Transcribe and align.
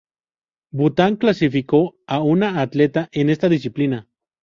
Bután 0.71 1.15
clasificó 1.17 1.95
a 2.07 2.17
una 2.23 2.59
atleta 2.63 3.07
en 3.11 3.29
esta 3.29 3.47
disciplina. 3.49 4.07